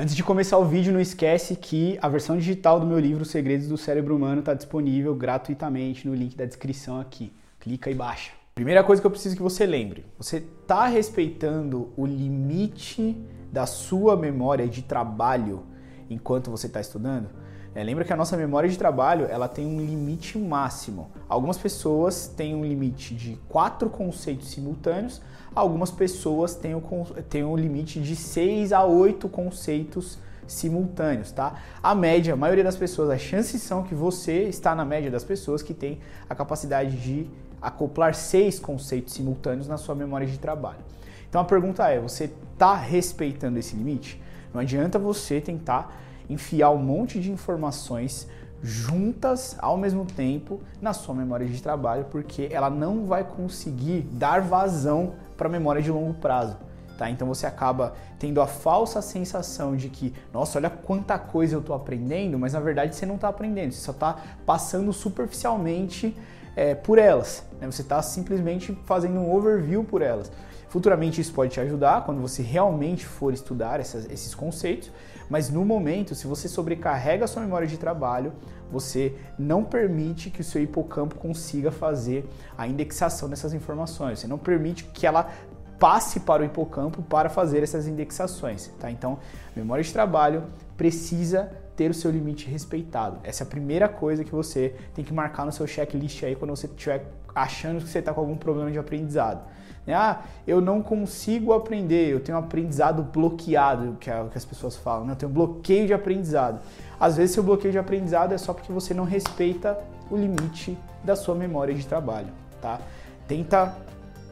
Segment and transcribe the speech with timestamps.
[0.00, 3.66] Antes de começar o vídeo, não esquece que a versão digital do meu livro Segredos
[3.66, 7.32] do Cérebro Humano está disponível gratuitamente no link da descrição aqui.
[7.58, 8.30] Clica e baixa.
[8.54, 13.16] Primeira coisa que eu preciso que você lembre: você está respeitando o limite
[13.52, 15.64] da sua memória de trabalho
[16.08, 17.28] enquanto você está estudando?
[17.74, 21.10] É, lembra que a nossa memória de trabalho ela tem um limite máximo.
[21.28, 25.20] Algumas pessoas têm um limite de quatro conceitos simultâneos,
[25.54, 26.80] algumas pessoas têm um,
[27.28, 31.56] têm um limite de seis a oito conceitos simultâneos, tá?
[31.82, 35.22] A média, a maioria das pessoas, as chances são que você está na média das
[35.22, 37.28] pessoas que tem a capacidade de
[37.60, 40.80] acoplar seis conceitos simultâneos na sua memória de trabalho.
[41.28, 44.20] Então a pergunta é: você está respeitando esse limite?
[44.52, 45.96] Não adianta você tentar
[46.28, 48.28] enfiar um monte de informações
[48.62, 54.40] juntas ao mesmo tempo na sua memória de trabalho, porque ela não vai conseguir dar
[54.40, 56.56] vazão para a memória de longo prazo.
[56.98, 57.08] Tá?
[57.08, 61.76] Então você acaba tendo a falsa sensação de que, nossa, olha quanta coisa eu estou
[61.76, 66.16] aprendendo, mas na verdade você não está aprendendo, você só está passando superficialmente
[66.56, 67.44] é, por elas.
[67.60, 67.70] Né?
[67.70, 70.28] Você está simplesmente fazendo um overview por elas.
[70.68, 74.90] Futuramente isso pode te ajudar quando você realmente for estudar essas, esses conceitos,
[75.30, 78.32] mas no momento, se você sobrecarrega a sua memória de trabalho,
[78.72, 84.18] você não permite que o seu hipocampo consiga fazer a indexação dessas informações.
[84.18, 85.30] Você não permite que ela
[85.78, 88.90] passe para o hipocampo para fazer essas indexações, tá?
[88.90, 89.18] Então,
[89.54, 90.44] memória de trabalho
[90.76, 93.18] precisa ter o seu limite respeitado.
[93.22, 96.50] Essa é a primeira coisa que você tem que marcar no seu checklist aí quando
[96.50, 99.42] você estiver achando que você está com algum problema de aprendizado.
[99.86, 99.94] Né?
[99.94, 104.44] Ah, eu não consigo aprender, eu tenho um aprendizado bloqueado, que é o que as
[104.44, 105.12] pessoas falam, né?
[105.12, 106.60] eu tenho um bloqueio de aprendizado.
[106.98, 109.78] Às vezes, seu bloqueio de aprendizado é só porque você não respeita
[110.10, 112.28] o limite da sua memória de trabalho,
[112.60, 112.80] tá?
[113.28, 113.74] Tenta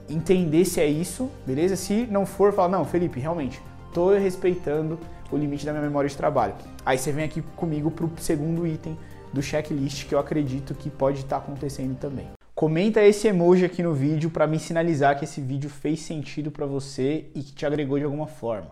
[0.09, 1.77] entender se é isso, beleza?
[1.77, 4.99] Se não for, fala, não, Felipe, realmente, estou respeitando
[5.31, 6.55] o limite da minha memória de trabalho.
[6.85, 8.97] Aí você vem aqui comigo para o segundo item
[9.33, 12.29] do checklist que eu acredito que pode estar tá acontecendo também.
[12.55, 16.65] Comenta esse emoji aqui no vídeo para me sinalizar que esse vídeo fez sentido para
[16.65, 18.71] você e que te agregou de alguma forma.